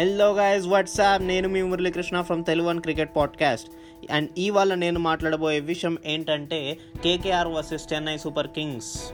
Hello 0.00 0.34
guys 0.34 0.66
what's up 0.66 1.22
నేను 1.22 1.48
మీ 1.48 1.62
Muralikrishna 1.62 2.20
from 2.20 2.44
Telugu 2.44 2.68
one 2.68 2.80
cricket 2.80 3.16
podcast 3.16 3.70
and 4.12 4.30
ఇవాళ 4.38 4.74
నేను 4.74 5.00
మాట్లాడబోయే 5.00 5.60
విషయం 5.60 5.98
ఏంటంటే 6.06 6.78
KKR 7.04 7.48
versus 7.48 7.92
Chennai 7.92 8.18
Super 8.18 8.46
Kings. 8.46 9.12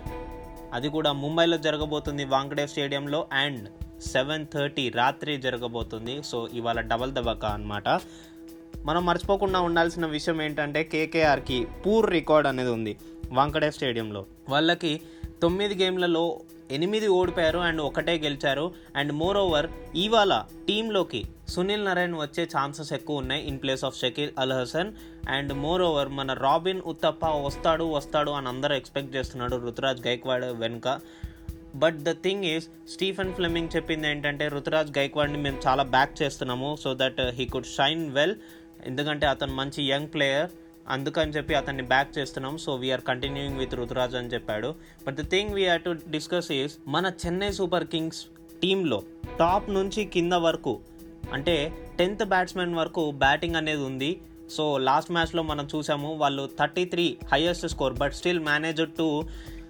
అది 0.72 0.88
కూడా 0.88 1.12
ముంబైలో 1.12 1.56
జరగబోతుంది 1.56 2.24
వాంకడే 2.24 2.66
స్టేడియంలో. 2.66 3.26
అండ్ 3.32 3.68
సెవెన్ 4.02 4.46
థర్టీ 4.54 4.88
రాత్రి 4.88 5.36
జరగబోతుంది. 5.36 6.22
సో 6.22 6.48
ఇవాళ 6.54 6.80
డబల్ 6.80 7.12
దబక 7.12 7.44
అనమాట 7.44 7.88
మనం 8.82 9.06
మర్చిపోకుండా 9.06 9.60
ఉండాల్సిన 9.60 10.06
విషయం 10.06 10.42
ఏంటంటే 10.42 10.84
కేకేఆర్కి 10.84 11.66
పూర్ 11.86 12.10
రికార్డ్ 12.10 12.48
అనేది 12.48 12.70
ఉంది 12.70 12.96
వాంకడే 13.28 13.70
స్టేడియంలో. 13.70 14.26
వాళ్ళకి 14.48 15.00
తొమ్మిది 15.42 15.84
గేమ్లలో 15.84 16.40
ఎనిమిది 16.72 17.08
ఓడిపోయారు 17.18 17.58
అండ్ 17.68 17.80
ఒకటే 17.80 18.14
గెలిచారు. 18.24 18.66
అండ్ 18.96 19.12
మోర్ 19.12 19.38
ఓవర్ 19.44 19.66
ఇవాళ 19.94 20.34
టీంలోకి 20.68 21.22
సునీల్ 21.48 21.84
నారాయణ్ 21.84 22.14
వచ్చే 22.14 22.44
ఛాన్సెస్ 22.44 22.92
ఎక్కువ 22.92 23.22
ఉన్నాయి 23.22 23.42
in 23.46 23.58
place 23.62 23.84
of 23.84 23.98
Shakeel 23.98 24.32
Al 24.38 24.52
Hasan. 24.52 24.92
And 25.28 25.52
moreover 25.82 26.08
మన 26.20 26.32
రాబిన్ 26.46 26.80
ఉత్తప్ప 26.92 27.26
వస్తాడు 27.46 27.84
వస్తాడు 27.84 28.30
అని 28.30 28.48
అందరూ 28.48 28.74
ఎక్స్పెక్ట్ 28.74 29.16
చేస్తున్నాడు 29.16 29.56
రుతురాజ్ 29.66 30.06
గైక్వాడ్ 30.06 30.44
వెనుక. 30.44 30.88
But 31.82 31.98
the 31.98 32.12
thing 32.24 32.44
is 32.44 32.64
Stephen 32.92 33.34
Fleming 33.34 33.68
చెప్పింది 33.76 34.06
ఏంటంటే 34.08 34.46
రుతురాజ్ 34.48 34.90
గైక్వాడ్ని 34.98 35.38
మేము 35.38 35.60
చాలా 35.66 35.82
బ్యాక్ 35.94 36.22
చేస్తున్నాము 36.22 36.70
so 36.84 36.90
that 36.94 37.20
he 37.28 37.44
could 37.44 37.70
shine 37.76 38.02
well 38.12 38.34
ఎందుకంటే 38.86 39.26
అతను 39.26 39.54
మంచి 39.54 39.82
యంగ్ 39.84 40.10
ప్లేయర్ 40.14 40.50
అందుకని 40.88 41.30
చెప్పి 41.30 41.54
అతన్ని 41.54 41.82
బ్యాక్ 41.82 42.18
చేస్తున్నాం. 42.18 42.58
So 42.58 42.74
we're 42.74 43.00
continuing 43.00 43.58
with 43.58 43.74
Ruturaj 43.74 44.14
అని 44.14 44.28
చెప్పాడు. 44.28 44.74
But 45.06 45.14
the 45.14 45.28
thing 45.30 45.54
we're 45.54 45.82
to 45.82 45.90
discuss 46.10 46.52
is 46.52 46.78
మన 46.88 47.12
చెన్నై 47.26 47.52
సూపర్ 47.52 47.86
కింగ్స్ 47.86 48.24
టీంలో 48.62 49.02
టాప్ 49.38 49.70
నుంచి 49.70 50.04
కింద 50.04 50.32
వరకు 50.32 50.80
అంటే 51.32 51.72
టెన్త్ 51.98 52.24
బ్యాట్స్మెన్ 52.24 52.74
వరకు 52.74 53.10
బ్యాటింగ్ 53.10 53.56
అనేది 53.56 53.82
ఉంది. 53.82 54.20
సో 54.50 54.78
లాస్ట్ 54.78 55.10
మ్యాచ్లో 55.10 55.42
మనం 55.42 55.68
చూసాము 55.76 56.14
వాళ్ళు 56.14 56.50
thirty 56.58 56.84
three 56.84 57.16
highest 57.32 57.66
score 57.66 57.94
but 57.94 58.12
still 58.12 58.40
manager 58.40 58.90
to 58.90 59.24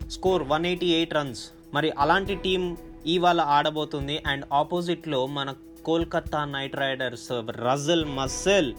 score 0.08 0.42
one 0.42 0.66
eighty 0.66 0.86
eight 0.86 1.14
runs 1.14 1.50
మరి 1.74 1.90
అలాంటి 1.98 2.34
టీం 2.34 2.76
ఇవాళ 3.06 3.40
ఆడబోతుంది. 3.40 4.22
అండ్ 4.26 4.44
ఆపోజిట్లో 4.52 5.26
మన 5.26 5.54
Kolkata 5.84 6.44
Knight 6.44 6.76
Riders 6.76 7.30
Russell 7.50 8.04
muscle 8.04 8.72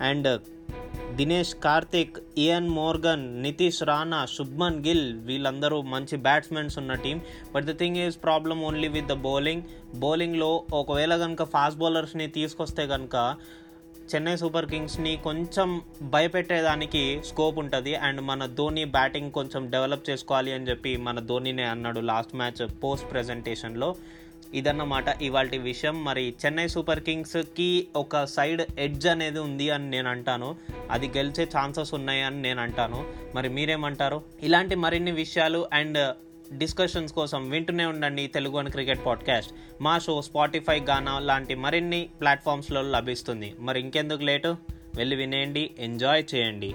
and 0.00 0.40
Dinesh 1.20 1.54
Karthik 1.54 2.18
Eoin 2.38 2.68
Morgan 2.70 3.24
Nitish 3.42 3.80
Rana 3.82 4.20
Shubman 4.26 4.78
Gill 4.86 5.06
వీళ్ళందరూ 5.20 5.78
మంచి 5.82 6.16
బ్యాట్స్మెన్స్ 6.16 6.78
ఉన్న 6.78 6.94
team 6.94 7.18
but 7.54 7.64
the 7.64 7.72
thing 7.78 7.96
is 7.96 8.16
problem 8.22 8.60
only 8.64 8.88
with 8.88 9.06
the 9.06 9.12
bowling 9.12 9.64
బౌలింగ్లో 9.94 10.50
ఒకవేళ 10.72 11.16
కనుక 11.16 11.44
ఫాస్ట్ 11.44 11.80
బౌలర్స్ని 11.80 12.28
తీసుకొస్తే 12.28 12.86
కనుక 12.86 13.16
చెన్నై 14.14 14.36
సూపర్ 14.36 14.66
కింగ్స్ని 14.66 15.16
కొంచెం 15.24 15.68
భయపెట్టేదానికి 16.02 17.02
స్కోప్ 17.26 17.58
ఉంటుంది. 17.58 17.94
అండ్ 17.96 18.20
మన 18.20 18.46
ధోని 18.46 18.84
బ్యాటింగ్ 18.84 19.32
కొంచెం 19.32 19.70
డెవలప్ 19.70 20.10
చేసుకోవాలి 20.10 20.52
అని 20.52 20.68
చెప్పి 20.68 20.96
మన 20.96 21.20
ధోనినే 21.20 21.62
అన్నాడు 21.62 22.00
లాస్ట్ 22.00 22.34
మ్యాచ్ 22.34 22.62
పోస్ట్ 22.84 23.10
ప్రజెంటేషన్లో 23.10 23.90
ఇదన్నమాట 24.54 25.22
ఇవాళ 25.22 25.48
విషయం. 25.58 26.04
మరి 26.04 26.34
చెన్నై 26.46 26.68
సూపర్ 26.68 27.00
కింగ్స్కి 27.00 27.86
ఒక 27.96 28.24
సైడ్ 28.24 28.62
ఎడ్జ్ 28.78 29.06
అనేది 29.06 29.38
ఉంది 29.38 29.70
అని 29.70 29.90
నేను 29.90 30.10
అంటాను. 30.10 30.56
అది 30.90 31.08
గెలిచే 31.08 31.44
ఛాన్సెస్ 31.44 31.94
ఉన్నాయి 31.94 32.22
అని 32.22 32.42
నేను 32.42 32.60
అంటాను. 32.60 33.04
మరి 33.34 33.48
మీరేమంటారు? 33.48 34.22
ఇలాంటి 34.42 34.74
మరిన్ని 34.74 35.10
విషయాలు 35.10 35.68
అండ్ 35.72 36.14
డిస్కషన్స్ 36.58 37.12
కోసం 37.12 37.50
వింటూనే 37.50 37.84
ఉండండి 37.84 38.26
తెలుగు 38.26 38.58
అని 38.58 38.70
క్రికెట్ 38.70 39.06
పాడ్కాస్ట్. 39.06 39.52
మా 39.80 39.98
షో 39.98 40.22
స్పాటిఫై 40.22 40.80
గానా 40.80 41.18
లాంటి 41.18 41.54
మరిన్ని 41.54 42.08
ప్లాట్ఫామ్స్లో 42.20 42.82
లభిస్తుంది. 42.82 43.54
మరి 43.60 43.80
ఇంకెందుకు 43.80 44.22
లేటు? 44.22 44.56
వెళ్ళి 44.96 45.16
వినేయండి 45.16 45.70
ఎంజాయ్ 45.78 46.24
చేయండి. 46.34 46.74